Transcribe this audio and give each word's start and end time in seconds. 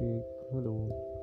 Hello. 0.00 1.19